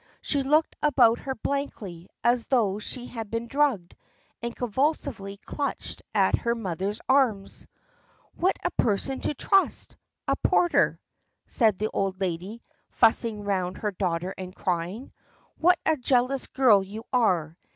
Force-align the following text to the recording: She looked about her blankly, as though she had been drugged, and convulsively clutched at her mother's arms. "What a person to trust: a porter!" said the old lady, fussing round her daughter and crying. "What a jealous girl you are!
She 0.19 0.41
looked 0.41 0.75
about 0.81 1.19
her 1.19 1.35
blankly, 1.35 2.07
as 2.23 2.47
though 2.47 2.79
she 2.79 3.05
had 3.05 3.29
been 3.29 3.45
drugged, 3.45 3.95
and 4.41 4.55
convulsively 4.55 5.37
clutched 5.37 6.01
at 6.15 6.37
her 6.39 6.55
mother's 6.55 6.99
arms. 7.07 7.67
"What 8.33 8.55
a 8.63 8.71
person 8.71 9.19
to 9.21 9.35
trust: 9.35 9.97
a 10.27 10.35
porter!" 10.37 10.99
said 11.45 11.77
the 11.77 11.89
old 11.93 12.19
lady, 12.19 12.63
fussing 12.89 13.43
round 13.43 13.77
her 13.77 13.91
daughter 13.91 14.33
and 14.39 14.55
crying. 14.55 15.11
"What 15.59 15.77
a 15.85 15.97
jealous 15.97 16.47
girl 16.47 16.81
you 16.81 17.03
are! 17.13 17.55